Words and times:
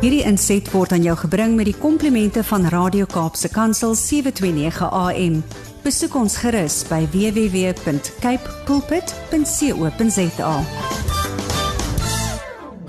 Hierdie 0.00 0.22
inset 0.24 0.70
word 0.72 0.92
aan 0.96 1.02
jou 1.04 1.16
gebring 1.16 1.56
met 1.58 1.66
die 1.68 1.76
komplimente 1.76 2.40
van 2.44 2.64
Radio 2.72 3.04
Kaapse 3.04 3.50
Kansel 3.52 3.94
729 3.94 4.88
AM. 4.88 5.42
Besoek 5.84 6.14
ons 6.16 6.36
gerus 6.40 6.88
by 6.88 7.04
www.cape 7.12 8.54
pulpit.co.za. 8.64 10.54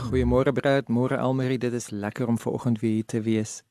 Goeiemôre 0.05 0.51
Brad, 0.55 0.87
môre 0.87 1.19
Almarie, 1.19 1.59
dit 1.59 1.73
is 1.73 1.89
lekker 1.91 2.27
om 2.27 2.39
vanoggend 2.39 2.79
weer 2.79 2.91
hier 2.91 3.05
te 3.05 3.21
wees. 3.21 3.63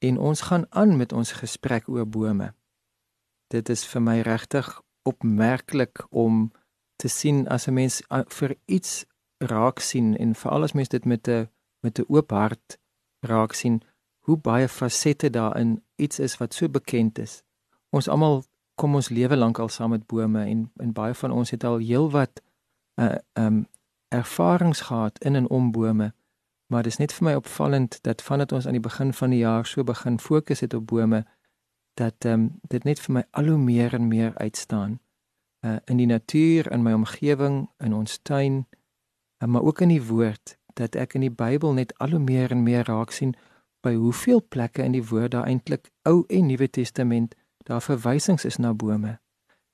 En 0.00 0.18
ons 0.18 0.40
gaan 0.40 0.66
aan 0.70 0.96
met 0.96 1.12
ons 1.12 1.32
gesprek 1.32 1.88
oor 1.88 2.08
bome. 2.08 2.54
Dit 3.52 3.68
is 3.68 3.84
vir 3.84 4.00
my 4.00 4.20
regtig 4.24 4.80
opmerklik 5.02 6.04
om 6.10 6.52
te 6.96 7.08
sien 7.08 7.48
as 7.48 7.68
'n 7.68 7.74
mens 7.74 8.02
vir 8.28 8.56
iets 8.66 9.04
raak 9.40 9.78
sien 9.78 10.16
en 10.16 10.34
veral 10.34 10.62
as 10.62 10.72
mens 10.72 10.88
dit 10.88 11.04
met 11.04 11.28
'n 11.28 11.48
met 11.80 11.98
'n 11.98 12.04
oop 12.08 12.30
hart 12.30 12.78
raak 13.20 13.52
sien 13.52 13.82
hoe 14.18 14.36
baie 14.36 14.68
fasette 14.68 15.30
daarin 15.30 15.82
iets 15.96 16.18
is 16.18 16.36
wat 16.36 16.54
so 16.54 16.68
bekend 16.68 17.18
is. 17.18 17.42
Ons 17.90 18.08
almal 18.08 18.44
kom 18.74 18.94
ons 18.94 19.08
lewe 19.08 19.36
lank 19.36 19.58
al 19.58 19.68
saam 19.68 19.90
met 19.90 20.06
bome 20.06 20.44
en 20.44 20.72
en 20.76 20.92
baie 20.92 21.14
van 21.14 21.30
ons 21.30 21.50
het 21.50 21.64
al 21.64 21.78
heelwat 21.78 22.42
'n 22.96 23.02
uh, 23.02 23.16
um 23.34 23.66
ervarings 24.08 24.80
gehad 24.80 25.18
in 25.24 25.34
en 25.34 25.48
om 25.48 25.70
bome. 25.70 26.14
Maar 26.66 26.82
dit 26.82 26.92
is 26.92 26.98
net 26.98 27.12
vir 27.12 27.24
my 27.24 27.34
opvallend 27.34 28.02
dat 28.02 28.22
vandat 28.22 28.52
ons 28.52 28.66
aan 28.66 28.72
die 28.78 28.88
begin 28.88 29.12
van 29.12 29.30
die 29.30 29.38
jaar 29.38 29.66
so 29.66 29.84
begin 29.84 30.18
fokus 30.18 30.60
het 30.60 30.74
op 30.74 30.86
bome 30.86 31.26
dat 31.94 32.24
um 32.24 32.58
dit 32.68 32.84
net 32.84 33.00
vir 33.00 33.14
my 33.14 33.24
al 33.30 33.46
hoe 33.46 33.58
meer 33.58 33.94
en 33.94 34.08
meer 34.08 34.32
uitstaan. 34.34 35.00
Uh 35.60 35.76
in 35.84 35.96
die 35.96 36.06
natuur, 36.06 36.72
in 36.72 36.82
my 36.82 36.92
omgewing, 36.92 37.68
in 37.78 37.94
ons 37.94 38.18
tuin, 38.22 38.66
maar 39.46 39.62
ook 39.62 39.80
in 39.80 39.88
die 39.88 40.02
woord 40.02 40.58
dat 40.74 40.94
ek 40.94 41.14
in 41.14 41.20
die 41.20 41.34
Bybel 41.34 41.72
net 41.72 41.94
al 41.98 42.10
hoe 42.10 42.18
meer 42.18 42.50
en 42.50 42.62
meer 42.62 42.84
raak 42.84 43.10
sien 43.10 43.34
by 43.80 43.94
hoeveel 43.94 44.42
plekke 44.48 44.82
in 44.82 44.92
die 44.92 45.04
woord 45.04 45.32
daar 45.32 45.48
eintlik 45.48 45.90
Ou 46.08 46.24
en 46.28 46.46
Nuwe 46.46 46.70
Testament 46.70 47.34
daar 47.64 47.82
verwysings 47.82 48.44
is 48.44 48.56
na 48.56 48.74
bome. 48.74 49.18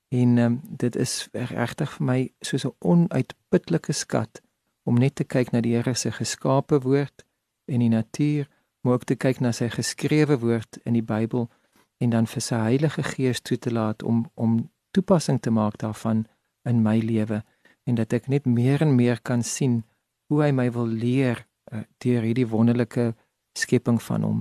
En 0.08 0.38
um, 0.38 0.60
dit 0.62 0.96
is 0.96 1.28
regtig 1.32 1.92
vir 1.92 2.06
my 2.06 2.18
soos 2.40 2.64
'n 2.66 2.74
onuitputlike 2.78 3.92
skat 3.92 4.42
om 4.82 4.98
net 4.98 5.14
te 5.14 5.24
kyk 5.24 5.50
na 5.50 5.60
die 5.60 5.74
Here 5.74 5.94
se 5.94 6.12
geskape 6.12 6.80
woord 6.80 7.24
en 7.64 7.78
die 7.78 7.88
natuur, 7.88 8.48
maar 8.80 8.92
ook 8.92 9.04
te 9.04 9.14
kyk 9.14 9.40
na 9.40 9.52
sy 9.52 9.68
geskrewe 9.68 10.38
woord 10.38 10.78
in 10.84 10.92
die 10.92 11.02
Bybel 11.02 11.50
en 11.98 12.10
dan 12.10 12.26
vir 12.26 12.42
sy 12.42 12.54
Heilige 12.54 13.02
Gees 13.02 13.40
toe 13.40 13.58
te 13.58 13.72
laat 13.72 14.02
om 14.02 14.30
om 14.34 14.70
toepassing 14.90 15.40
te 15.40 15.50
maak 15.50 15.78
daarvan 15.78 16.26
in 16.62 16.82
my 16.82 16.98
lewe 16.98 17.42
en 17.86 17.94
dat 17.94 18.12
ek 18.12 18.26
net 18.26 18.46
meer 18.46 18.82
en 18.82 18.94
meer 18.94 19.20
kan 19.22 19.42
sien 19.42 19.84
hoe 20.26 20.42
hy 20.42 20.50
my 20.50 20.66
wil 20.74 20.86
leer 20.90 21.46
uh, 21.72 21.84
deur 22.02 22.26
hierdie 22.26 22.48
wonderlike 22.50 23.14
skepping 23.58 24.02
van 24.02 24.22
hom. 24.26 24.40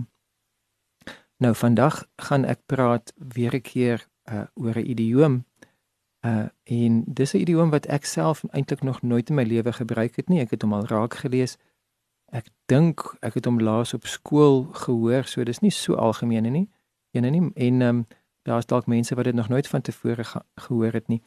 Nou 1.38 1.54
vandag 1.56 2.04
gaan 2.22 2.46
ek 2.46 2.66
praat 2.66 3.14
weer 3.18 3.56
'n 3.56 3.62
keer 3.62 4.08
uh, 4.32 4.48
oor 4.54 4.78
'n 4.78 4.90
idioom. 4.90 5.46
Uh 6.26 6.48
en 6.64 7.04
dis 7.06 7.34
'n 7.34 7.42
idioom 7.46 7.70
wat 7.70 7.86
ek 7.86 8.06
self 8.06 8.44
eintlik 8.50 8.84
nog 8.84 9.02
nooit 9.02 9.30
in 9.30 9.36
my 9.36 9.44
lewe 9.44 9.74
gebruik 9.74 10.16
het 10.16 10.30
nie. 10.30 10.40
Ek 10.40 10.50
het 10.50 10.62
hom 10.62 10.74
al 10.74 10.88
raak 10.88 11.14
gelees. 11.14 11.58
Ek 12.32 12.50
dink 12.66 13.18
ek 13.22 13.34
het 13.34 13.46
hom 13.46 13.60
laas 13.60 13.94
op 13.94 14.06
skool 14.06 14.64
gehoor, 14.64 15.24
so 15.24 15.44
dis 15.44 15.60
nie 15.60 15.72
so 15.72 15.94
algemeen 15.96 16.52
nie. 16.52 16.70
Ene 17.12 17.30
nie 17.30 17.52
en 17.54 17.82
ehm 17.82 17.90
um, 17.90 18.08
daar's 18.44 18.66
dalk 18.66 18.86
mense 18.86 19.16
wat 19.16 19.26
dit 19.26 19.36
nog 19.36 19.50
nooit 19.50 19.68
van 19.68 19.82
tevore 19.82 20.24
gehoor 20.56 20.94
het 20.94 21.08
nie. 21.08 21.22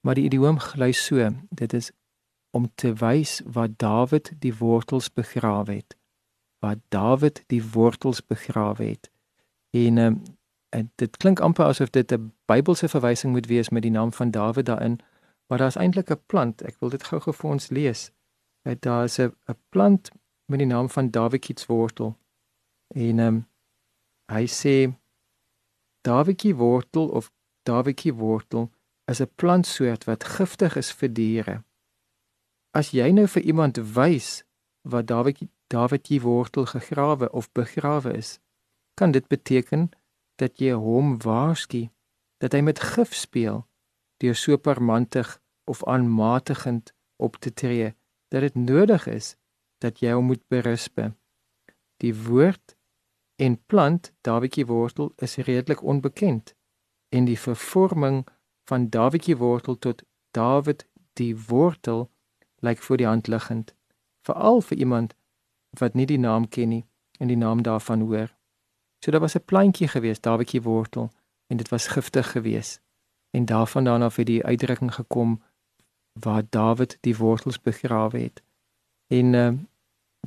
Maar 0.00 0.14
die 0.14 0.24
idioom 0.24 0.58
gly 0.58 0.92
so. 0.92 1.30
Dit 1.50 1.72
is 1.72 1.90
om 2.50 2.70
te 2.74 2.92
wys 2.94 3.40
wat 3.44 3.78
Dawid 3.78 4.32
die 4.38 4.54
wortels 4.56 5.12
begrawe 5.12 5.72
het. 5.72 5.96
Wat 6.58 6.78
Dawid 6.88 7.44
die 7.46 7.62
wortels 7.72 8.26
begrawe 8.26 8.84
het. 8.84 9.10
En 9.70 9.98
um, 9.98 10.22
en 10.70 10.92
dit 10.94 11.16
klink 11.16 11.40
amper 11.40 11.64
asof 11.64 11.90
dit 11.90 12.12
'n 12.12 12.32
Bybelse 12.46 12.88
verwysing 12.88 13.32
moet 13.32 13.46
wees 13.46 13.68
met 13.68 13.82
die 13.82 13.90
naam 13.90 14.12
van 14.12 14.30
Dawid 14.30 14.66
daarin, 14.66 14.98
maar 15.46 15.58
daar's 15.58 15.76
eintlik 15.76 16.10
'n 16.10 16.22
plant. 16.26 16.62
Ek 16.62 16.76
wil 16.78 16.88
dit 16.88 17.02
gou-gou 17.02 17.34
vir 17.34 17.50
ons 17.50 17.68
lees. 17.68 18.10
Daar 18.78 19.04
is 19.04 19.18
'n 19.18 19.34
'n 19.48 19.58
plant 19.68 20.10
met 20.50 20.58
die 20.58 20.68
naam 20.68 20.90
van 20.90 21.10
Dawikietswortel. 21.10 22.16
En 22.94 23.18
ehm 23.18 23.26
um, 23.26 23.48
hy 24.32 24.46
sê 24.46 24.92
Dawikietwortel 26.00 27.08
of 27.08 27.32
Dawikietwortel 27.62 28.70
is 29.10 29.20
'n 29.20 29.32
plantsoort 29.34 30.04
wat 30.04 30.24
giftig 30.24 30.76
is 30.76 30.92
vir 30.92 31.10
diere. 31.12 31.56
As 32.70 32.90
jy 32.90 33.10
nou 33.10 33.26
vir 33.26 33.42
iemand 33.42 33.76
wys 33.94 34.44
wat 34.82 35.06
Dawid 35.06 35.38
Dawid 35.66 36.04
die 36.08 36.20
wortel 36.20 36.66
gegrawe 36.66 37.30
of 37.30 37.52
begrawe 37.52 38.12
is, 38.16 38.38
kan 38.94 39.10
dit 39.10 39.26
beteken 39.28 39.90
dat 40.36 40.58
jy 40.58 40.72
hom 40.72 41.18
waarsku 41.22 41.88
dat 42.38 42.52
hy 42.52 42.60
met 42.60 42.80
gif 42.80 43.14
speel 43.14 43.66
deur 44.16 44.34
so 44.34 44.56
parmantig 44.56 45.40
of 45.64 45.84
aanmatigend 45.84 46.92
op 47.16 47.36
te 47.36 47.52
tree 47.52 47.94
dat 48.28 48.40
dit 48.40 48.54
nodig 48.54 49.06
is 49.06 49.36
dat 49.78 50.00
jy 50.00 50.12
hom 50.12 50.24
moet 50.24 50.42
berisp. 50.48 51.00
Die 51.96 52.14
woord 52.14 52.76
en 53.36 53.56
plant 53.66 54.12
Dawidjie 54.20 54.66
wortel 54.66 55.12
is 55.16 55.36
redelik 55.36 55.82
onbekend 55.82 56.54
en 57.08 57.24
die 57.24 57.38
vervorming 57.38 58.26
van 58.70 58.88
Dawidjie 58.88 59.36
wortel 59.36 59.78
tot 59.78 60.02
Dawid 60.30 60.86
die 61.18 61.34
wortel 61.48 62.10
lyk 62.62 62.78
voor 62.78 62.96
die 62.96 63.06
hand 63.06 63.26
liggend, 63.26 63.74
veral 64.22 64.60
vir 64.60 64.76
iemand 64.78 65.14
wat 65.78 65.94
nie 65.98 66.06
die 66.06 66.18
naam 66.18 66.46
ken 66.48 66.68
nie 66.68 66.84
en 67.18 67.32
die 67.32 67.38
naam 67.40 67.62
daarvan 67.66 68.04
hoor. 68.06 68.30
So 69.02 69.10
daar 69.10 69.20
was 69.20 69.34
'n 69.34 69.44
plantjie 69.44 69.88
gewees, 69.88 70.20
Dawietjie 70.20 70.62
wortel, 70.62 71.10
en 71.46 71.56
dit 71.56 71.68
was 71.68 71.86
giftig 71.86 72.30
geweest. 72.30 72.80
En 73.30 73.44
daarvandaan 73.44 74.02
af 74.02 74.16
het 74.16 74.26
die 74.26 74.44
uitdrukking 74.44 74.94
gekom 74.94 75.42
waar 76.12 76.42
Dawid 76.50 76.98
die 77.00 77.16
wortels 77.16 77.60
begrawe 77.60 78.18
het. 78.18 78.42
En 79.06 79.32
uh, 79.32 79.52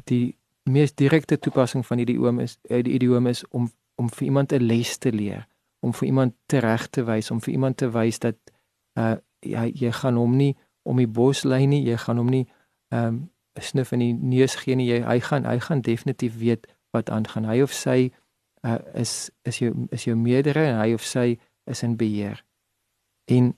die 0.04 0.38
mees 0.64 0.96
direkte 0.96 1.40
toepassing 1.40 1.86
van 1.86 1.98
hierdie 1.98 2.20
oom 2.20 2.40
is 2.40 2.58
uh, 2.64 2.84
die 2.84 2.94
idioom 2.94 3.28
is 3.28 3.48
om 3.48 3.72
om 3.96 4.10
vir 4.10 4.24
iemand 4.24 4.52
'n 4.52 4.64
les 4.64 4.98
te 4.98 5.12
leer, 5.12 5.48
om 5.84 5.94
vir 5.94 6.08
iemand 6.08 6.36
reg 6.64 6.88
te 6.90 7.04
wys, 7.04 7.32
om 7.32 7.42
vir 7.44 7.54
iemand 7.54 7.78
te 7.78 7.90
wys 7.92 8.20
dat 8.24 8.40
uh 9.00 9.16
jy 9.44 9.72
jy 9.76 9.92
gaan 9.92 10.16
hom 10.16 10.38
nie 10.40 10.54
om 10.88 10.98
die 10.98 11.08
bos 11.08 11.44
lê 11.44 11.66
nie, 11.68 11.82
jy 11.84 11.98
gaan 12.00 12.20
hom 12.22 12.30
nie 12.32 12.46
um, 12.96 13.18
snif 13.60 13.92
in 13.92 14.00
die 14.00 14.14
neus 14.14 14.56
gee 14.56 14.76
nie. 14.76 14.88
Jy 14.88 15.02
hy 15.04 15.20
gaan 15.24 15.48
hy 15.48 15.58
gaan 15.60 15.84
definitief 15.84 16.38
weet 16.40 16.68
wat 16.96 17.10
aangaan. 17.10 17.48
Hy 17.50 17.62
of 17.66 17.74
sy 17.76 18.12
uh, 18.64 18.80
is 18.94 19.32
is 19.44 19.60
jou 19.60 19.74
is 19.92 20.08
jou 20.08 20.16
meerdere 20.16 20.66
en 20.72 20.80
hy 20.80 20.94
of 20.96 21.06
sy 21.06 21.38
is 21.70 21.84
in 21.84 21.98
beheer. 22.00 22.44
En 23.32 23.54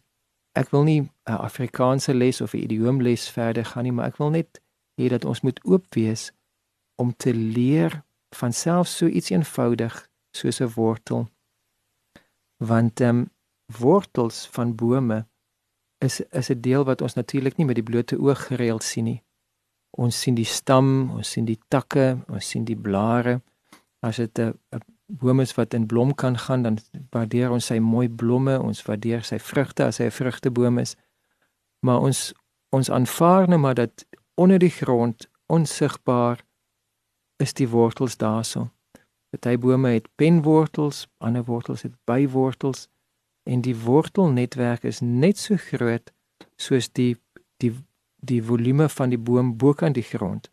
ek 0.55 0.71
wil 0.71 0.83
nie 0.87 1.01
'n 1.01 1.09
uh, 1.29 1.39
Afrikaanse 1.45 2.13
les 2.13 2.41
of 2.41 2.53
'n 2.53 2.63
idioom 2.65 3.01
les 3.01 3.29
verder 3.29 3.65
gaan 3.65 3.83
nie, 3.83 3.91
maar 3.91 4.07
ek 4.07 4.17
wil 4.17 4.29
net 4.29 4.61
hê 5.01 5.09
dat 5.09 5.25
ons 5.25 5.41
moet 5.41 5.59
oop 5.65 5.85
wees 5.93 6.31
om 6.95 7.13
te 7.15 7.33
leer 7.33 8.03
van 8.35 8.53
self 8.53 8.87
so 8.87 9.07
iets 9.07 9.29
eenvoudig 9.29 10.09
soos 10.31 10.61
'n 10.61 10.71
wortel. 10.75 11.29
Want 12.57 12.99
ehm 12.99 13.17
um, 13.17 13.29
wortels 13.65 14.47
van 14.47 14.75
bome 14.75 15.25
is 15.97 16.19
is 16.19 16.49
'n 16.49 16.61
deel 16.61 16.83
wat 16.83 17.01
ons 17.01 17.13
natuurlik 17.13 17.57
nie 17.57 17.65
met 17.65 17.75
die 17.75 17.83
blote 17.83 18.19
oog 18.19 18.45
gereeld 18.47 18.83
sien 18.83 19.03
nie. 19.03 19.23
Ons 19.89 20.21
sien 20.21 20.35
die 20.35 20.45
stam, 20.45 21.09
ons 21.09 21.31
sien 21.31 21.45
die 21.45 21.59
takke, 21.67 22.17
ons 22.27 22.49
sien 22.49 22.63
die 22.63 22.75
blare. 22.75 23.41
As 23.99 24.15
dit 24.15 24.39
'n 24.39 24.53
boom 25.05 25.39
is 25.39 25.55
wat 25.55 25.73
in 25.73 25.85
blom 25.85 26.15
kan 26.15 26.37
gaan, 26.37 26.61
dan 26.61 26.77
waardeer 27.09 27.51
ons 27.51 27.65
sy 27.65 27.79
mooi 27.79 28.09
blomme, 28.09 28.61
ons 28.61 28.83
waardeer 28.83 29.23
sy 29.23 29.39
vrugte 29.39 29.83
as 29.83 29.97
hy 29.97 30.05
'n 30.05 30.11
vrugteboom 30.11 30.77
is. 30.77 30.95
Maar 31.79 31.99
ons 31.99 32.33
ons 32.69 32.89
aanvaar 32.89 33.47
net 33.47 33.59
maar 33.59 33.75
dat 33.75 34.05
onder 34.35 34.59
die 34.59 34.69
grond 34.69 35.29
onsigbaar 35.45 36.43
is 37.37 37.53
die 37.53 37.69
wortels 37.69 38.17
daarso. 38.17 38.74
Party 39.35 39.57
bome 39.57 39.89
het 39.89 40.07
penwortels, 40.15 41.07
ander 41.17 41.43
wortels 41.43 41.81
het 41.81 41.93
bywortels 42.03 42.87
en 43.43 43.61
die 43.61 43.75
wortelnetwerk 43.75 44.83
is 44.83 45.01
net 45.01 45.37
so 45.37 45.55
groot 45.59 46.11
soos 46.55 46.87
die 46.91 47.17
die 47.57 47.73
die 48.25 48.41
volume 48.43 48.87
van 48.89 49.11
die 49.11 49.19
boom 49.19 49.57
bokant 49.57 49.93
die 49.93 50.03
grond. 50.03 50.49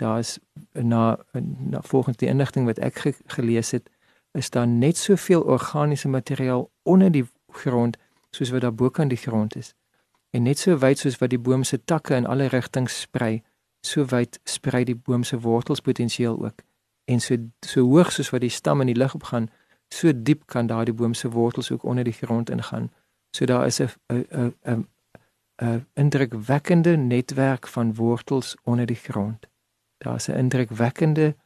Daar 0.00 0.18
is 0.18 0.38
na, 0.72 1.18
na 1.42 1.82
volgens 1.82 2.16
die 2.16 2.28
inligting 2.28 2.64
wat 2.64 2.78
ek 2.78 3.02
ge, 3.02 3.12
gelees 3.26 3.74
het, 3.76 3.90
is 4.32 4.48
daar 4.50 4.68
net 4.68 4.96
soveel 4.96 5.42
organiese 5.42 6.08
materiaal 6.08 6.70
onder 6.82 7.12
die 7.12 7.26
grond 7.52 7.98
soos 8.30 8.54
wat 8.54 8.64
daar 8.64 8.74
bokant 8.74 9.10
die 9.10 9.20
grond 9.20 9.56
is. 9.56 9.74
En 10.30 10.46
net 10.46 10.58
so 10.58 10.78
wyd 10.78 10.98
soos 10.98 11.18
wat 11.18 11.34
die 11.34 11.42
boom 11.42 11.64
se 11.64 11.82
takke 11.84 12.14
in 12.14 12.26
alle 12.26 12.46
rigtings 12.46 13.00
sprei, 13.00 13.42
so 13.84 14.06
wyd 14.06 14.40
sprei 14.44 14.84
die 14.84 14.96
boom 14.96 15.24
se 15.24 15.40
wortels 15.40 15.80
potensieel 15.80 16.38
ook. 16.44 16.64
En 17.04 17.20
so 17.20 17.36
so 17.60 17.80
hoog 17.80 18.12
soos 18.12 18.30
wat 18.30 18.40
die 18.40 18.50
stam 18.50 18.80
in 18.80 18.86
die 18.86 18.96
lug 18.96 19.14
opgaan, 19.14 19.50
so 19.88 20.12
diep 20.14 20.46
kan 20.46 20.66
daardie 20.66 20.94
boom 20.94 21.14
se 21.14 21.30
wortels 21.30 21.70
ook 21.70 21.82
onder 21.82 22.04
die 22.04 22.12
grond 22.12 22.50
ingaan. 22.50 22.90
So 23.36 23.44
daar 23.44 23.66
is 23.66 23.80
'n 23.80 23.90
'n 24.08 24.54
'n 24.64 24.88
'n 25.62 25.86
indrukwekkende 25.94 26.96
netwerk 26.96 27.66
van 27.66 27.94
wortels 27.94 28.56
onder 28.62 28.86
die 28.86 28.96
grond. 28.96 29.46
Daar's 29.98 30.28
'n 30.28 30.36
indrukwekkende 30.36 31.36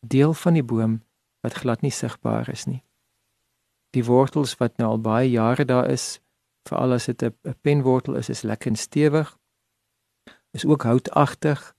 deel 0.00 0.34
van 0.34 0.52
die 0.52 0.64
boom 0.64 1.02
wat 1.40 1.52
glad 1.52 1.80
nie 1.80 1.90
sigbaar 1.90 2.48
is 2.48 2.64
nie. 2.64 2.82
Die 3.90 4.04
wortels 4.04 4.56
wat 4.56 4.76
nou 4.76 4.90
al 4.90 5.00
baie 5.00 5.30
jare 5.30 5.64
daar 5.64 5.90
is, 5.90 6.20
veral 6.68 6.92
as 6.92 7.04
dit 7.04 7.22
'n 7.22 7.34
penwortel 7.60 8.14
is, 8.14 8.28
is 8.28 8.42
lekker 8.42 8.76
stewig. 8.76 9.38
Is 10.50 10.64
ook 10.64 10.82
houtagtig, 10.82 11.74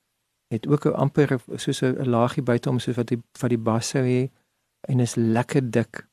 het 0.49 0.67
ook 0.67 0.85
'n 0.85 0.99
amper 1.03 1.39
soos 1.55 1.81
'n 1.81 2.09
laagie 2.09 2.43
buite 2.43 2.69
om 2.69 2.79
soos 2.79 2.95
wat 2.95 3.07
die 3.07 3.21
van 3.31 3.49
die 3.49 3.57
bas 3.57 3.89
sou 3.89 4.03
hê 4.03 4.29
en 4.81 4.99
is 4.99 5.15
lekker 5.15 5.71
dik. 5.71 6.07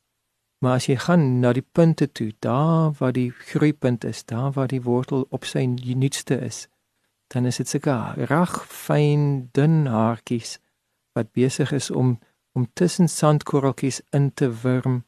Maar 0.58 0.74
as 0.74 0.86
jy 0.86 0.96
gaan 0.96 1.40
na 1.40 1.52
die 1.52 1.66
punte 1.72 2.12
toe, 2.12 2.32
daar 2.38 2.92
waar 2.98 3.12
die 3.12 3.30
groeipunt 3.30 4.04
is, 4.04 4.24
daar 4.24 4.52
waar 4.52 4.66
die 4.66 4.82
wortel 4.82 5.26
op 5.28 5.44
sy 5.44 5.64
nuutste 5.94 6.40
is, 6.40 6.68
dan 7.26 7.46
is 7.46 7.56
dit 7.56 7.68
seker 7.68 8.26
rag 8.28 8.66
fyn 8.66 9.48
dun 9.52 9.86
haartjies 9.86 10.58
wat 11.12 11.32
besig 11.32 11.72
is 11.72 11.90
om 11.90 12.18
om 12.52 12.66
tussen 12.72 13.08
sandkorreltjies 13.08 14.00
in 14.10 14.30
te 14.34 14.48
wurm 14.62 15.04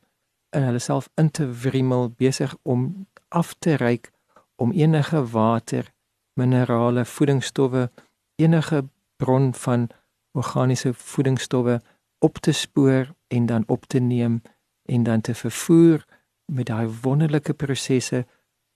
en 0.50 0.62
hulle 0.62 0.78
self 0.78 1.08
in 1.14 1.30
te 1.30 1.46
wrimmel 1.62 2.10
besig 2.10 2.56
om 2.62 3.06
af 3.28 3.54
te 3.54 3.74
reik 3.74 4.10
om 4.56 4.72
enige 4.72 5.22
water, 5.30 5.92
minerale, 6.34 7.04
voedingsstowwe, 7.04 7.90
enige 8.36 8.84
bron 9.18 9.54
van 9.54 9.88
organiese 10.32 10.94
voedingsstowwe 10.94 11.80
op 12.18 12.38
te 12.38 12.52
spoor 12.52 13.14
en 13.26 13.46
dan 13.46 13.64
op 13.66 13.84
te 13.86 13.98
neem 13.98 14.42
en 14.82 15.02
dan 15.02 15.20
te 15.20 15.34
vervoer 15.34 16.04
met 16.44 16.66
daai 16.66 16.88
wonderlike 17.02 17.54
prosesse 17.54 18.26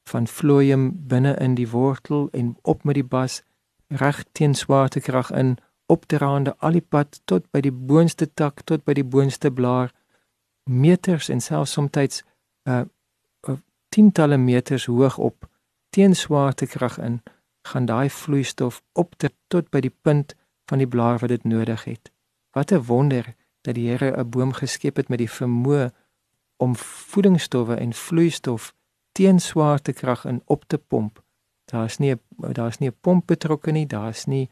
van 0.05 0.27
vloeium 0.27 1.06
binne 1.06 1.35
in 1.35 1.55
die 1.55 1.69
wortel 1.69 2.29
en 2.31 2.56
op 2.62 2.85
met 2.85 2.94
die 2.94 3.05
bas 3.15 3.43
reg 3.87 4.25
teen 4.33 4.55
swaartekrag 4.55 5.31
in 5.31 5.56
opdraande 5.87 6.56
al 6.59 6.79
die 6.79 6.87
pad 6.95 7.21
tot 7.25 7.50
by 7.50 7.61
die 7.61 7.73
boonste 7.73 8.29
tak 8.35 8.65
tot 8.71 8.85
by 8.85 8.97
die 8.99 9.06
boonste 9.15 9.50
blaar 9.53 9.93
meters 10.71 11.29
en 11.29 11.41
selfs 11.41 11.73
soms 11.79 12.23
uh, 12.69 12.83
uh 13.49 13.56
tientalle 13.88 14.37
meters 14.37 14.87
hoog 14.87 15.19
op 15.19 15.49
teen 15.91 16.15
swaartekrag 16.17 16.99
in 16.99 17.21
gaan 17.62 17.85
daai 17.85 18.11
vloeistof 18.11 18.82
op 18.93 19.14
ter, 19.17 19.31
tot 19.47 19.70
by 19.70 19.81
die 19.81 19.94
punt 20.03 20.35
van 20.70 20.79
die 20.79 20.88
blaar 20.88 21.19
wat 21.19 21.29
dit 21.29 21.44
nodig 21.44 21.85
het. 21.85 22.12
Wat 22.53 22.73
'n 22.73 22.85
wonder 22.87 23.35
dat 23.61 23.75
die 23.75 23.88
Here 23.88 24.19
'n 24.19 24.31
boom 24.31 24.53
geskep 24.53 24.97
het 24.97 25.09
met 25.09 25.19
die 25.19 25.31
vermoë 25.31 25.93
om 26.56 26.76
voedingsstowwe 26.76 27.75
en 27.75 27.93
vloeistof 27.93 28.75
teen 29.12 29.41
swaartekrag 29.41 30.25
in 30.25 30.43
op 30.44 30.64
te 30.67 30.79
pomp. 30.79 31.23
Daar's 31.64 31.99
nie 31.99 32.17
daar's 32.37 32.79
nie 32.79 32.88
'n 32.88 32.97
pomp 33.00 33.26
betrokke 33.26 33.70
nie, 33.70 33.87
daar's 33.87 34.25
nie 34.25 34.50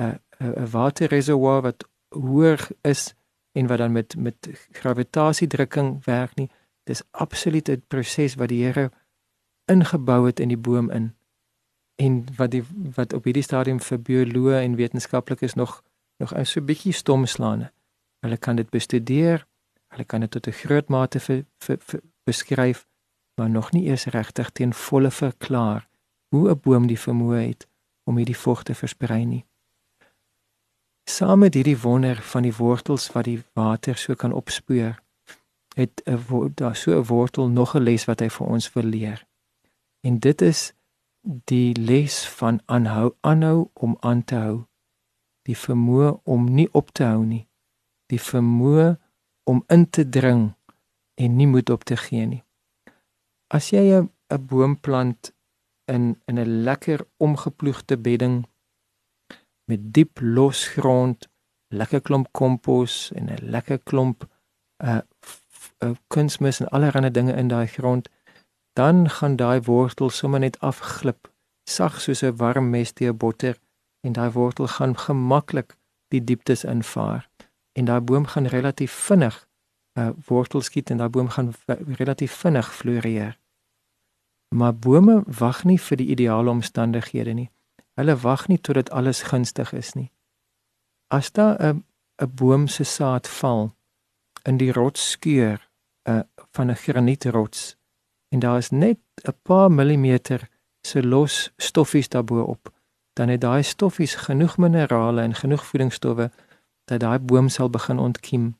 'n 0.00 0.20
'n 0.40 0.70
waterreservoir 0.70 1.62
wat 1.62 1.88
hoër 2.08 2.68
is 2.80 3.14
en 3.52 3.66
wat 3.66 3.78
dan 3.78 3.92
met 3.92 4.16
met 4.16 4.66
gravitasiedrukking 4.70 6.04
werk 6.04 6.34
nie. 6.34 6.50
Dis 6.84 7.02
absoluut 7.10 7.68
'n 7.68 7.84
proses 7.88 8.34
wat 8.34 8.48
die 8.48 8.64
Here 8.64 8.90
ingebou 9.64 10.26
het 10.26 10.40
in 10.40 10.48
die 10.48 10.58
boom 10.58 10.90
in. 10.90 11.14
En 11.96 12.26
wat 12.36 12.50
die 12.50 12.64
wat 12.96 13.12
op 13.12 13.24
hierdie 13.24 13.42
stadium 13.42 13.80
vir 13.80 13.98
bioloë 13.98 14.62
en 14.62 14.76
wetenskaplikes 14.76 15.54
nog 15.54 15.82
nog 16.18 16.34
'n 16.34 16.46
so 16.46 16.60
bietjie 16.60 16.92
stom 16.92 17.26
slaan. 17.26 17.70
Hulle 18.20 18.36
kan 18.36 18.56
dit 18.56 18.70
bestudeer, 18.70 19.46
hulle 19.88 20.04
kan 20.04 20.20
dit 20.20 20.30
tot 20.30 20.46
'n 20.46 20.52
groot 20.62 20.88
mate 20.88 21.20
vir, 21.20 21.44
vir, 21.58 21.76
vir 21.80 22.00
beskryf, 22.24 22.86
maar 23.36 23.50
nog 23.50 23.72
nie 23.72 23.84
eers 23.84 24.04
regtig 24.04 24.50
ten 24.50 24.72
volle 24.72 25.10
verklaar 25.10 25.88
hoe 26.28 26.50
'n 26.50 26.60
boom 26.60 26.86
die 26.86 26.98
vermoë 26.98 27.46
het 27.46 27.66
om 28.04 28.16
hierdie 28.16 28.36
vog 28.36 28.62
te 28.62 28.74
versprei 28.74 29.24
nie. 29.24 29.44
Saam 31.10 31.38
met 31.38 31.54
hierdie 31.54 31.78
wonder 31.78 32.16
van 32.16 32.42
die 32.42 32.56
wortels 32.56 33.12
wat 33.12 33.24
die 33.24 33.42
water 33.52 33.96
so 33.96 34.14
kan 34.14 34.32
opspoor, 34.32 35.02
het 35.74 36.02
'n 36.04 36.52
daar 36.54 36.76
so 36.76 36.98
'n 36.98 37.04
wortel 37.04 37.48
nog 37.48 37.74
'n 37.74 37.82
les 37.82 38.04
wat 38.04 38.20
hy 38.20 38.28
vir 38.28 38.46
ons 38.46 38.72
wil 38.72 38.84
leer. 38.84 39.26
En 40.00 40.18
dit 40.18 40.40
is 40.40 40.72
die 41.22 41.74
les 41.74 42.28
van 42.28 42.60
aanhou 42.66 43.14
aanhou 43.20 43.70
om 43.74 43.96
aan 44.00 44.24
te 44.24 44.34
hou. 44.34 44.56
Die 45.46 45.56
vermoë 45.56 46.20
om 46.24 46.46
nie 46.54 46.68
op 46.72 46.90
te 46.90 47.04
hou 47.06 47.22
nie. 47.24 47.46
Die 48.10 48.20
vermoë 48.20 48.96
om 49.44 49.62
in 49.68 49.88
te 49.90 50.08
dring 50.08 50.52
en 51.14 51.36
nie 51.36 51.46
moed 51.46 51.70
op 51.70 51.84
te 51.84 51.96
gee 51.96 52.26
nie. 52.26 52.42
As 53.48 53.70
jy 53.70 53.84
'n 54.00 54.10
'n 54.30 54.46
boom 54.46 54.80
plant 54.80 55.32
in 55.86 56.20
in 56.26 56.38
'n 56.38 56.62
lekker 56.64 57.06
omgeploegde 57.16 57.96
bedding 57.98 58.46
met 59.64 59.92
diep 59.94 60.18
los 60.20 60.66
grond, 60.68 61.28
lekker 61.68 62.00
klomp 62.00 62.28
kompos 62.32 63.12
en 63.14 63.30
'n 63.30 63.50
lekker 63.54 63.78
klomp 63.78 64.28
uh, 64.84 65.00
uh 65.84 65.94
kunsmis 66.08 66.60
en 66.60 66.68
allerlei 66.68 67.10
dinge 67.10 67.32
in 67.32 67.48
daai 67.48 67.66
grond, 67.66 68.08
dan 68.72 69.08
gaan 69.10 69.36
daai 69.36 69.60
wortel 69.62 70.10
sommer 70.10 70.40
net 70.40 70.60
afglip, 70.60 71.32
sag 71.64 72.00
soos 72.00 72.22
'n 72.22 72.36
warm 72.36 72.70
mes 72.70 72.92
deur 72.92 73.16
botter 73.16 73.56
en 74.00 74.12
daai 74.12 74.30
wortel 74.30 74.66
gaan 74.66 74.96
gemaklik 74.96 75.76
die 76.08 76.24
dieptes 76.24 76.64
invaar 76.64 77.28
en 77.72 77.84
daai 77.84 78.00
boom 78.00 78.26
gaan 78.26 78.46
relatief 78.46 78.92
vinnig 78.92 79.48
uh 79.98 80.10
wortels 80.26 80.64
skiet 80.64 80.90
en 80.90 80.96
daai 80.96 81.08
boom 81.08 81.28
gaan 81.28 81.52
relatief 81.98 82.32
vinnig 82.32 82.74
floreer. 82.74 83.38
Maar 84.48 84.74
bome 84.74 85.22
wag 85.38 85.64
nie 85.64 85.80
vir 85.80 85.96
die 85.96 86.06
ideale 86.06 86.50
omstandighede 86.50 87.32
nie. 87.32 87.50
Hulle 87.94 88.16
wag 88.16 88.48
nie 88.48 88.58
tot 88.60 88.74
dit 88.74 88.90
alles 88.90 89.22
gunstig 89.22 89.72
is 89.72 89.92
nie. 89.94 90.10
As 91.08 91.32
daar 91.32 91.56
'n 91.60 91.84
'n 92.22 92.34
boom 92.34 92.68
se 92.68 92.84
saad 92.84 93.28
val 93.28 93.74
in 94.42 94.56
die 94.56 94.72
rotsskeur 94.72 95.68
uh, 96.08 96.20
van 96.52 96.70
'n 96.70 96.76
granietrots 96.76 97.76
en 98.32 98.38
daar 98.38 98.56
is 98.56 98.70
net 98.70 98.98
'n 99.22 99.36
paar 99.42 99.70
millimeter 99.70 100.48
se 100.80 101.02
los 101.02 101.52
stoffies 101.56 102.08
daarbo-op, 102.08 102.72
dan 103.12 103.28
het 103.28 103.40
daai 103.40 103.62
stoffies 103.62 104.14
genoeg 104.14 104.56
minerale 104.56 105.20
en 105.20 105.34
genoeg 105.34 105.66
voedingsstowwe 105.66 106.30
dat 106.84 107.00
daai 107.00 107.18
boom 107.18 107.48
sal 107.48 107.70
begin 107.70 107.98
ontkiem. 107.98 108.58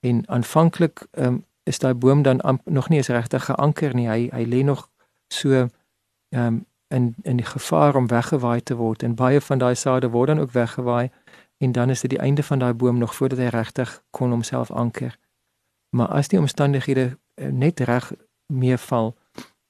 En 0.00 0.28
aanvanklik 0.28 1.06
um, 1.10 1.44
is 1.62 1.78
daai 1.78 1.94
boom 1.94 2.22
dan 2.22 2.60
nog 2.64 2.88
nie 2.88 2.98
eens 2.98 3.08
regtig 3.08 3.44
geanker 3.44 3.94
nie. 3.94 4.08
Hy 4.08 4.28
hy 4.32 4.44
lê 4.44 4.64
nog 4.64 4.90
so 5.28 5.50
ehm 5.50 6.46
um, 6.46 6.66
in 6.88 7.14
in 7.22 7.36
die 7.36 7.46
gevaar 7.46 7.96
om 7.96 8.06
weggewaai 8.06 8.62
te 8.62 8.74
word 8.74 9.02
en 9.02 9.14
baie 9.14 9.40
van 9.40 9.58
daai 9.58 9.74
sade 9.74 10.10
word 10.10 10.28
dan 10.28 10.40
ook 10.40 10.50
weggewaai 10.50 11.10
en 11.56 11.72
dan 11.72 11.90
is 11.90 12.00
dit 12.00 12.10
die 12.10 12.18
einde 12.18 12.42
van 12.42 12.58
daai 12.58 12.72
boom 12.72 12.98
nog 12.98 13.14
voordat 13.14 13.38
hy 13.38 13.44
regtig 13.44 14.02
kon 14.10 14.30
homself 14.30 14.70
anker. 14.70 15.18
Maar 15.96 16.08
as 16.08 16.28
die 16.28 16.38
omstandighede 16.38 17.18
eh, 17.34 17.46
net 17.46 17.80
reg 17.80 18.12
meeval 18.46 19.16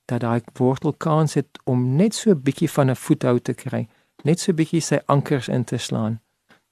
dat 0.04 0.20
daai 0.20 0.40
wortel 0.58 0.92
kans 0.92 1.34
het 1.34 1.58
om 1.64 1.96
net 1.96 2.14
so 2.14 2.30
'n 2.30 2.42
bietjie 2.42 2.70
van 2.70 2.90
'n 2.90 2.96
voethou 2.96 3.40
te 3.40 3.54
kry, 3.54 3.88
net 4.24 4.40
so 4.40 4.52
'n 4.52 4.56
bietjie 4.56 4.80
sy 4.80 4.98
ankers 5.06 5.48
in 5.48 5.64
te 5.64 5.76
slaan, 5.76 6.20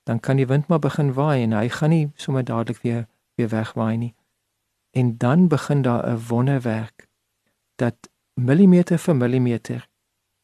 dan 0.02 0.20
kan 0.20 0.36
die 0.36 0.46
wind 0.46 0.66
maar 0.68 0.78
begin 0.78 1.12
waai 1.12 1.42
en 1.42 1.52
hy 1.52 1.68
gaan 1.68 1.90
nie 1.90 2.10
sommer 2.14 2.44
dadelik 2.44 2.82
weer 2.82 3.06
weer 3.34 3.48
wegwaai 3.48 3.96
nie. 3.96 4.14
En 4.90 5.16
dan 5.16 5.48
begin 5.48 5.82
daar 5.82 6.06
'n 6.08 6.26
wonderwerk 6.28 7.08
dat 7.76 7.96
millimeter 8.34 8.98
vir 8.98 9.16
millimeter 9.16 9.88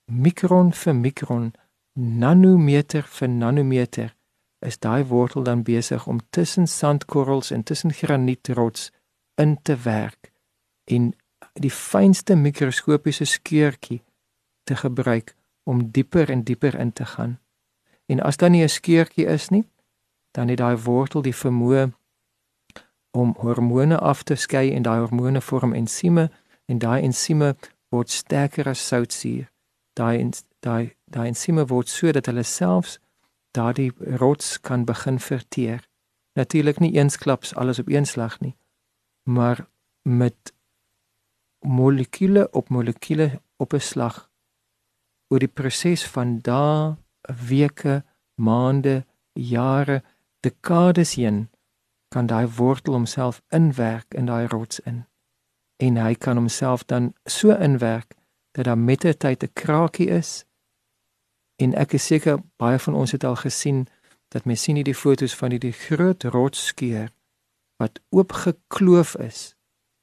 mikron 0.05 0.73
vir 0.73 0.95
mikron, 0.95 1.53
nanometer 1.93 3.03
vir 3.03 3.29
nanometer 3.29 4.15
is 4.59 4.79
daai 4.79 5.05
wortel 5.05 5.43
dan 5.43 5.63
besig 5.63 6.07
om 6.07 6.21
tussen 6.31 6.67
sandkorrels 6.67 7.51
en 7.51 7.63
tussen 7.63 7.93
granietrots 7.93 8.93
in 9.35 9.59
te 9.63 9.77
werk 9.77 10.33
en 10.85 11.15
die 11.63 11.71
fynste 11.71 12.37
mikroskopiese 12.37 13.25
skeurtjie 13.25 14.03
te 14.65 14.77
gebruik 14.77 15.35
om 15.65 15.91
dieper 15.91 16.31
en 16.31 16.43
dieper 16.43 16.75
in 16.75 16.93
te 16.93 17.05
gaan. 17.05 17.39
En 18.07 18.21
as 18.21 18.37
daar 18.37 18.51
nie 18.51 18.63
'n 18.63 18.69
skeurtjie 18.69 19.27
is 19.27 19.49
nie, 19.49 19.65
dan 20.31 20.49
het 20.49 20.59
daai 20.59 20.77
wortel 20.77 21.23
die 21.23 21.35
vermoë 21.35 21.93
om 23.11 23.35
hormone 23.39 23.99
af 23.99 24.23
te 24.23 24.35
skei 24.35 24.73
en 24.73 24.83
daai 24.83 24.99
hormone 24.99 25.41
vorm 25.41 25.73
ensieme 25.73 26.31
en 26.67 26.79
daai 26.79 27.03
ensieme 27.03 27.57
word 27.89 28.11
sterker 28.11 28.69
as 28.69 28.87
soutsuur 28.89 29.47
daai 29.97 30.31
daai 30.61 30.97
daai 31.05 31.27
ensieme 31.29 31.67
word 31.67 31.89
sodat 31.89 32.27
hulle 32.27 32.43
selfs 32.43 32.99
daardie 33.57 33.93
rots 34.21 34.61
kan 34.61 34.85
begin 34.85 35.19
verteer. 35.19 35.81
Natuurlik 36.37 36.81
nie 36.81 36.93
eensklaps 36.93 37.55
alles 37.55 37.79
op 37.79 37.89
een 37.89 38.07
slag 38.07 38.41
nie, 38.41 38.57
maar 39.25 39.67
met 40.03 40.53
molekule 41.61 42.49
op 42.51 42.69
molekule 42.69 43.41
op 43.57 43.73
'n 43.73 43.81
slag 43.81 44.31
oor 45.29 45.39
die 45.39 45.49
proses 45.49 46.07
van 46.07 46.39
dae, 46.39 46.97
weke, 47.49 48.05
maande, 48.35 49.05
jare, 49.33 50.03
dekades 50.41 51.15
heen 51.15 51.51
kan 52.09 52.27
daai 52.27 52.47
wortel 52.47 52.93
homself 52.93 53.43
inwerk 53.49 54.15
in 54.15 54.27
daai 54.27 54.47
rots 54.47 54.81
in 54.81 55.07
en 55.77 55.97
hy 55.97 56.15
kan 56.15 56.37
homself 56.37 56.85
dan 56.85 57.15
so 57.25 57.51
inwerk 57.51 58.15
dat 58.53 58.65
daar 58.65 58.79
met 58.79 59.05
'n 59.05 59.17
tyd 59.17 59.43
'n 59.43 59.53
kraakie 59.53 60.09
is 60.09 60.47
En 61.57 61.73
ek 61.75 61.93
is 61.97 62.07
seker 62.07 62.41
baie 62.61 62.79
van 62.79 62.95
ons 62.95 63.13
het 63.13 63.25
al 63.25 63.37
gesien 63.41 63.87
dat 64.29 64.45
mens 64.45 64.63
sien 64.63 64.77
hierdie 64.77 64.95
foto's 64.95 65.35
van 65.35 65.51
hierdie 65.51 65.73
groot 65.73 66.23
rotskeur 66.23 67.09
wat 67.81 68.01
oopgekloof 68.11 69.17
is 69.25 69.55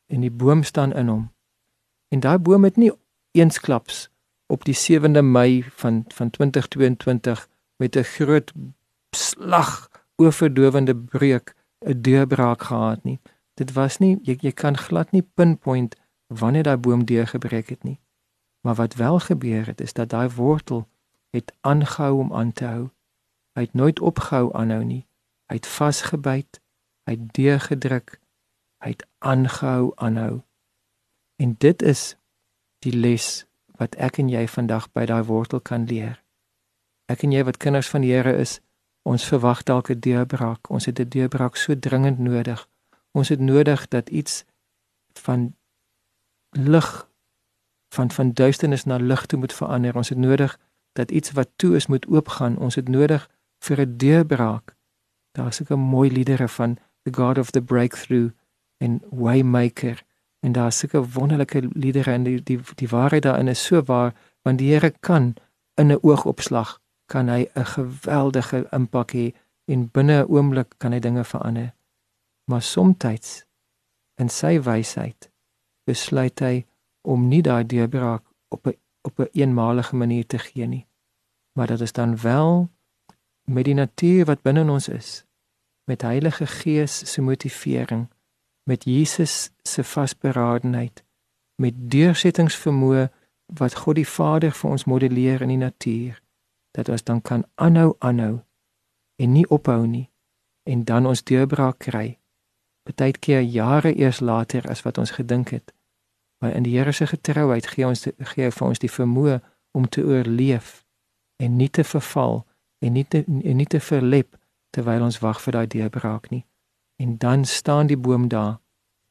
en 0.10 0.26
die 0.26 0.32
boom 0.32 0.64
staan 0.64 0.94
in 0.94 1.08
hom. 1.08 1.33
En 2.14 2.20
daai 2.20 2.38
boom 2.38 2.64
het 2.64 2.76
nie 2.78 2.92
eensklaps 3.32 4.10
op 4.46 4.66
die 4.70 4.76
7de 4.78 5.22
Mei 5.26 5.64
van 5.82 6.04
van 6.14 6.30
2022 6.30 7.48
met 7.82 7.96
'n 7.96 8.04
groot 8.04 8.54
slag 9.16 9.90
oorverdowende 10.16 10.96
breuk 10.96 11.56
'n 11.80 12.02
deurbraak 12.02 12.64
gehad 12.64 13.04
nie. 13.04 13.20
Dit 13.54 13.74
was 13.74 13.98
nie 13.98 14.20
jy 14.22 14.38
jy 14.40 14.52
kan 14.52 14.78
glad 14.78 15.12
nie 15.12 15.30
pinpoint 15.34 15.96
wanneer 16.28 16.64
daai 16.64 16.78
boom 16.78 17.06
deurgebreek 17.06 17.70
het 17.70 17.84
nie. 17.84 18.00
Maar 18.62 18.76
wat 18.76 18.94
wel 18.94 19.20
gebeur 19.20 19.66
het 19.66 19.82
is 19.82 19.94
dat 19.94 20.10
daai 20.10 20.30
wortel 20.30 20.88
het 21.30 21.54
aangehou 21.62 22.20
om 22.20 22.34
aan 22.34 22.54
te 22.54 22.66
hou. 22.66 22.90
Hy 23.54 23.62
het 23.62 23.74
nooit 23.74 24.00
opgehou 24.00 24.54
aanhou 24.54 24.84
nie. 24.84 25.06
Hy 25.46 25.56
het 25.56 25.68
vasgebyt, 25.68 26.62
hy 27.04 27.12
het 27.12 27.34
deurgedruk, 27.34 28.20
hy 28.78 28.90
het 28.90 29.08
aangehou 29.18 29.92
aanhou. 29.96 30.42
En 31.44 31.56
dit 31.58 31.82
is 31.82 32.16
die 32.80 32.94
les 32.96 33.46
wat 33.80 33.96
ek 34.00 34.22
en 34.22 34.30
jy 34.32 34.44
vandag 34.48 34.86
by 34.96 35.04
daai 35.10 35.24
wortel 35.28 35.60
kan 35.60 35.84
leer. 35.90 36.22
Ek 37.12 37.26
en 37.28 37.34
jy 37.36 37.42
wat 37.44 37.60
kinders 37.60 37.90
van 37.92 38.06
die 38.06 38.14
Here 38.14 38.32
is, 38.40 38.62
ons 39.04 39.26
verwag 39.28 39.64
dalk 39.68 39.90
'n 39.92 40.00
deurbraak. 40.00 40.70
Ons 40.72 40.86
het 40.88 41.00
'n 41.00 41.10
deurbraak 41.16 41.56
so 41.60 41.76
dringend 41.76 42.20
nodig. 42.20 42.68
Ons 43.12 43.30
het 43.30 43.40
nodig 43.40 43.88
dat 43.88 44.10
iets 44.10 44.46
van 45.20 45.56
lig 46.52 47.10
van 47.90 48.12
van 48.12 48.32
duisternis 48.32 48.86
na 48.86 48.98
lig 48.98 49.26
toe 49.26 49.40
moet 49.40 49.54
verander. 49.54 49.96
Ons 49.96 50.10
het 50.10 50.18
nodig 50.18 50.60
dat 50.94 51.12
iets 51.12 51.32
wat 51.32 51.50
toe 51.56 51.76
is 51.76 51.88
moet 51.88 52.08
oopgaan. 52.08 52.58
Ons 52.58 52.76
het 52.76 52.88
nodig 52.88 53.30
vir 53.60 53.80
'n 53.80 53.98
deurbraak. 53.98 54.76
Daar's 55.32 55.60
'n 55.60 55.74
mooi 55.74 56.12
liedere 56.12 56.48
van 56.48 56.78
The 57.02 57.14
God 57.14 57.38
of 57.38 57.52
the 57.52 57.62
Breakthrough 57.62 58.32
en 58.78 59.02
Waymaker 59.10 60.04
en 60.44 60.52
daar 60.52 60.68
is 60.68 60.78
sulke 60.78 61.10
wonderlike 61.10 61.70
liedere 61.74 62.12
en 62.12 62.24
die 62.24 62.44
die 62.44 62.60
die 62.76 62.88
waarheid 62.88 63.24
daarin 63.24 63.48
is 63.48 63.66
so 63.66 63.82
waar 63.88 64.14
want 64.42 64.60
die 64.60 64.74
Here 64.74 64.94
kan 65.00 65.34
in 65.76 65.92
'n 65.92 66.00
oogopslag 66.02 66.80
kan 67.06 67.28
hy 67.30 67.48
'n 67.56 67.66
geweldige 67.66 68.68
impak 68.72 69.12
hê 69.12 69.32
en 69.66 69.90
binne 69.92 70.24
'n 70.24 70.28
oomblik 70.28 70.76
kan 70.78 70.92
hy 70.92 71.00
dinge 71.00 71.24
verander. 71.24 71.74
Maar 72.46 72.62
soms 72.62 73.46
in 74.16 74.30
sy 74.30 74.60
wysheid 74.62 75.32
besluit 75.86 76.40
hy 76.40 76.66
om 77.02 77.28
nie 77.28 77.42
daai 77.42 77.66
deurbraak 77.66 78.24
op 78.50 78.68
'n 78.68 78.78
op 79.02 79.20
'n 79.20 79.22
een 79.22 79.30
eenmalige 79.42 79.96
manier 79.96 80.26
te 80.26 80.38
gee 80.40 80.66
nie. 80.68 80.88
Maar 81.54 81.68
dit 81.68 81.82
is 81.82 81.92
dan 81.92 82.18
wel 82.18 82.70
met 83.44 83.66
die 83.66 83.74
natuur 83.74 84.26
wat 84.26 84.42
binne 84.42 84.72
ons 84.72 84.88
is, 84.90 85.26
met 85.84 86.02
Heilige 86.02 86.48
Gees 86.48 87.14
se 87.14 87.22
motivering 87.22 88.08
met 88.64 88.84
Jesus 88.84 89.52
se 89.64 89.84
vasberadenheid, 89.84 91.04
met 91.56 91.74
deursettingsvermoë 91.76 93.10
wat 93.60 93.76
God 93.76 94.00
die 94.00 94.08
Vader 94.08 94.52
vir 94.56 94.72
ons 94.72 94.86
modelleer 94.90 95.42
in 95.42 95.54
die 95.54 95.62
natuur, 95.62 96.22
dat 96.72 96.90
ons 96.90 97.04
dan 97.04 97.22
kan 97.22 97.46
aanhou 97.56 97.94
aanhou 98.00 98.42
en 99.16 99.32
nie 99.32 99.46
ophou 99.50 99.86
nie 99.88 100.10
en 100.64 100.84
dan 100.84 101.06
ons 101.06 101.24
deurbraak 101.24 101.78
kry. 101.78 102.18
Partykeer 102.84 103.42
jare 103.42 103.94
eers 103.96 104.20
later 104.20 104.68
as 104.72 104.82
wat 104.84 104.98
ons 104.98 105.12
gedink 105.12 105.50
het. 105.50 105.74
Maar 106.40 106.56
in 106.56 106.64
die 106.64 106.78
Here 106.78 106.92
se 106.92 107.08
getrouheid 107.08 107.68
gee 107.68 107.88
ons 107.88 108.08
gee 108.18 108.52
vir 108.52 108.68
ons 108.68 108.80
die 108.80 108.92
vermoë 108.92 109.40
om 109.72 109.88
te 109.90 110.04
oorleef 110.04 110.86
en 111.40 111.56
nie 111.58 111.70
te 111.70 111.84
verval 111.84 112.44
en 112.80 112.94
nie 112.94 113.06
te 113.08 113.24
en 113.28 113.58
nie 113.58 113.68
te 113.68 113.80
verlep 113.80 114.36
terwyl 114.76 115.06
ons 115.08 115.20
wag 115.20 115.40
vir 115.42 115.56
daai 115.56 115.68
deurbraak 115.68 116.30
nie. 116.32 116.44
En 117.04 117.18
dan 117.18 117.46
staan 117.46 117.88
die 117.88 117.98
boom 117.98 118.28
daar. 118.28 118.60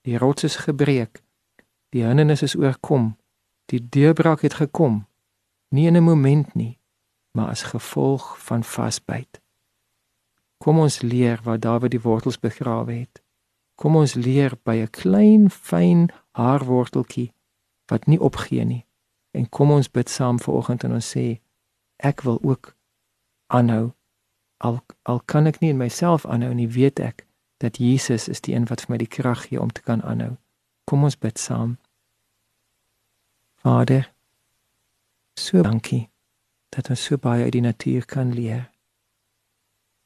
Die 0.00 0.18
rots 0.18 0.42
is 0.42 0.56
gebreek. 0.56 1.22
Die 1.88 2.04
hindernis 2.04 2.42
is 2.42 2.56
oorkom. 2.56 3.16
Die 3.64 3.88
deurbraak 3.88 4.40
het 4.40 4.54
gekom. 4.54 5.06
Nie 5.68 5.86
in 5.86 5.96
'n 5.96 6.08
oomblik 6.08 6.54
nie, 6.54 6.78
maar 7.30 7.48
as 7.48 7.62
gevolg 7.62 8.44
van 8.44 8.64
vasbyt. 8.64 9.40
Kom 10.56 10.78
ons 10.78 11.00
leer 11.00 11.40
waar 11.42 11.60
Dawid 11.60 11.90
die 11.90 12.00
wortels 12.00 12.38
begrawe 12.38 12.92
het. 12.92 13.22
Kom 13.74 13.96
ons 13.96 14.14
leer 14.14 14.52
by 14.62 14.76
'n 14.76 14.90
klein 14.90 15.50
fyn 15.50 16.08
haarworteltjie 16.30 17.32
wat 17.86 18.06
nie 18.06 18.20
opgee 18.20 18.64
nie. 18.64 18.86
En 19.30 19.48
kom 19.48 19.70
ons 19.70 19.90
bid 19.90 20.08
saam 20.10 20.40
vanoggend 20.40 20.84
en 20.84 20.92
ons 20.92 21.16
sê 21.16 21.40
ek 21.96 22.20
wil 22.20 22.38
ook 22.42 22.76
aanhou 23.46 23.92
al 24.56 24.80
al 25.02 25.20
kan 25.24 25.46
ek 25.46 25.60
nie 25.60 25.70
in 25.70 25.76
myself 25.76 26.26
aanhou 26.26 26.54
nie 26.54 26.68
weet 26.68 26.98
ek 27.00 27.26
dat 27.62 27.78
Jesus 27.78 28.28
is 28.28 28.42
die 28.42 28.54
een 28.54 28.66
wat 28.66 28.82
vir 28.82 28.90
my 28.94 28.98
die 28.98 29.10
krag 29.10 29.46
gee 29.46 29.60
om 29.60 29.70
te 29.70 29.84
kan 29.86 30.02
aanhou. 30.02 30.34
Kom 30.84 31.06
ons 31.06 31.18
bid 31.18 31.38
saam. 31.38 31.76
Vader, 33.62 34.08
so 35.38 35.62
dankie 35.62 36.08
dat 36.74 36.90
ons 36.90 37.04
so 37.04 37.18
baie 37.22 37.44
uit 37.46 37.54
die 37.54 37.62
natuur 37.62 38.06
kan 38.10 38.32
leer. 38.34 38.66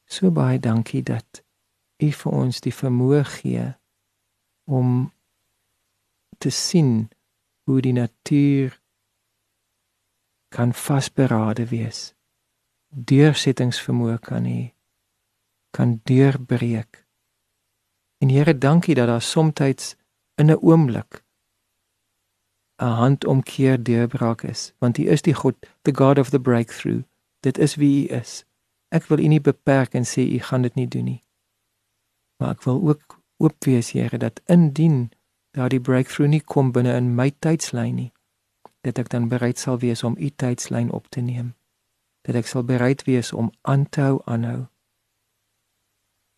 So 0.04 0.30
baie 0.30 0.60
dankie 0.60 1.02
dat 1.02 1.42
U 1.96 2.10
vir 2.12 2.32
ons 2.36 2.60
die 2.60 2.74
vermoë 2.76 3.22
gee 3.38 3.62
om 4.68 4.90
te 6.44 6.50
sien 6.52 7.08
hoe 7.64 7.78
die 7.80 7.94
natuur 7.96 8.74
kan 10.52 10.74
vasberade 10.76 11.64
wees. 11.72 12.12
Deursettingsvermoë 12.92 14.18
kan 14.28 14.44
hê, 14.44 14.60
kan 15.72 15.96
deurbreek 16.04 17.05
En 18.18 18.28
Here, 18.28 18.58
dankie 18.58 18.94
dat 18.94 19.06
daar 19.06 19.22
soms 19.22 19.96
in 20.34 20.50
'n 20.50 20.58
oomblik 20.60 21.24
'n 22.76 22.84
handomkeer 22.84 23.82
deurbraak 23.82 24.42
is, 24.42 24.72
want 24.78 24.98
U 24.98 25.08
is 25.08 25.22
die 25.22 25.34
God, 25.34 25.54
the 25.82 25.94
God 25.94 26.18
of 26.18 26.30
the 26.30 26.40
breakthrough. 26.40 27.02
Dit 27.40 27.58
is 27.58 27.74
wie 27.74 28.08
U 28.08 28.14
is. 28.14 28.44
Ek 28.88 29.06
wil 29.06 29.18
U 29.18 29.26
nie 29.26 29.40
beperk 29.40 29.94
en 29.94 30.04
sê 30.04 30.20
U 30.20 30.38
gaan 30.38 30.62
dit 30.62 30.74
nie 30.74 30.88
doen 30.88 31.04
nie. 31.04 31.22
Maar 32.36 32.50
ek 32.50 32.62
wil 32.62 32.88
ook 32.88 33.20
oop 33.36 33.64
wees, 33.64 33.90
Here, 33.90 34.18
dat 34.18 34.40
indien 34.44 35.10
daardie 35.50 35.80
breakthrough 35.80 36.30
nie 36.30 36.40
kom 36.40 36.72
binne 36.72 36.92
in 36.96 37.14
my 37.14 37.32
tydslyn 37.38 37.94
nie, 37.94 38.12
dat 38.80 38.98
ek 38.98 39.08
dan 39.08 39.28
bereid 39.28 39.58
sal 39.58 39.78
wees 39.78 40.02
om 40.02 40.16
U 40.18 40.28
tydslyn 40.28 40.92
op 40.92 41.08
te 41.08 41.20
neem. 41.20 41.54
Dat 42.28 42.34
ek 42.34 42.46
sal 42.46 42.64
bereid 42.64 43.04
wees 43.08 43.32
om 43.32 43.52
aan 43.62 43.88
te 43.88 44.00
hou 44.00 44.20
aanhou. 44.24 44.66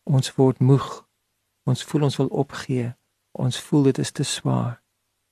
Ons 0.06 0.30
word 0.36 0.60
moeg 0.60 1.07
Ons 1.68 1.84
voel 1.84 2.02
ons 2.08 2.16
wil 2.16 2.30
opgee. 2.44 2.94
Ons 3.32 3.60
voel 3.60 3.82
dit 3.90 3.98
is 3.98 4.10
te 4.10 4.22
swaar. 4.22 4.80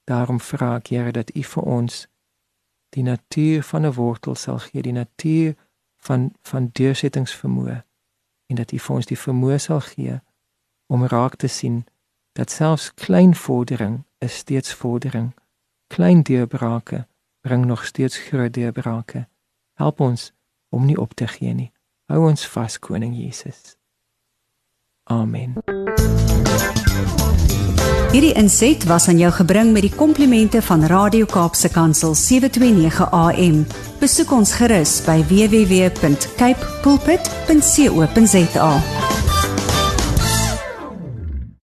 Daarom 0.05 0.41
vra 0.41 0.77
ek 0.77 0.93
Here 0.93 1.13
dat 1.13 1.33
U 1.35 1.43
vir 1.43 1.63
ons 1.79 2.07
die 2.95 3.03
natuur 3.03 3.63
van 3.63 3.87
'n 3.87 3.93
wortel 3.93 4.35
sal 4.35 4.59
gee, 4.59 4.83
die 4.83 4.93
natuur 4.93 5.57
van 5.97 6.33
van 6.43 6.69
deursettingsvermoë 6.73 7.79
en 8.47 8.57
dat 8.57 8.73
U 8.73 8.79
vir 8.79 8.97
ons 8.97 9.07
die 9.07 9.19
vermoë 9.19 9.59
sal 9.59 9.81
gee 9.81 10.21
om 10.87 11.07
raak 11.07 11.37
te 11.37 11.49
sien 11.49 11.85
dat 12.33 12.51
selfs 12.51 12.95
klein 12.95 13.35
vordering 13.35 14.05
is 14.19 14.37
steeds 14.37 14.75
vordering. 14.75 15.35
Klein 15.87 16.23
deurbrake 16.23 17.07
bring 17.41 17.65
nog 17.65 17.85
steeds 17.85 18.19
groot 18.19 18.53
deurbrake. 18.53 19.29
Help 19.73 20.01
ons 20.01 20.33
om 20.69 20.85
nie 20.85 21.01
op 21.01 21.15
te 21.15 21.27
gee 21.27 21.55
nie. 21.55 21.73
Hou 22.05 22.29
ons 22.29 22.49
vas, 22.49 22.79
koning 22.79 23.17
Jesus. 23.17 23.77
Amen. 25.05 25.55
Hierdie 28.13 28.33
inset 28.39 28.85
was 28.87 29.09
aan 29.09 29.19
jou 29.19 29.33
gebring 29.35 29.73
met 29.75 29.83
die 29.83 29.95
komplimente 29.95 30.63
van 30.63 30.85
Radio 30.87 31.27
Kaapse 31.27 31.69
Kansel 31.69 32.15
729 32.15 33.11
AM. 33.11 33.67
Besoek 34.01 34.31
ons 34.33 34.55
gerus 34.61 35.01
by 35.09 35.19
www.cape 35.27 36.71
pulpit.co.za. 36.87 38.71